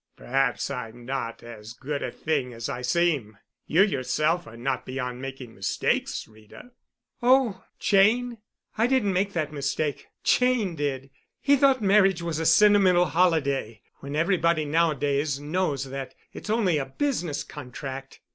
"Perhaps 0.17 0.71
I'm 0.71 1.05
not 1.05 1.43
as 1.43 1.73
good 1.73 2.01
a 2.01 2.09
thing 2.09 2.53
as 2.53 2.67
I 2.69 2.81
seem. 2.81 3.37
You 3.67 3.83
yourself 3.83 4.47
are 4.47 4.57
not 4.57 4.83
beyond 4.83 5.21
making 5.21 5.53
mistakes, 5.53 6.27
Rita." 6.27 6.71
"Oh, 7.21 7.63
Cheyne? 7.77 8.39
I 8.79 8.87
didn't 8.87 9.13
make 9.13 9.33
that 9.33 9.53
mistake, 9.53 10.07
Cheyne 10.23 10.73
did. 10.73 11.11
He 11.39 11.55
thought 11.55 11.83
marriage 11.83 12.23
was 12.23 12.39
a 12.39 12.47
sentimental 12.47 13.05
holiday, 13.05 13.83
when 13.97 14.15
everybody 14.15 14.65
nowadays 14.65 15.39
knows 15.39 15.83
that 15.83 16.15
it's 16.33 16.49
only 16.49 16.79
a 16.79 16.85
business 16.87 17.43
contract. 17.43 18.21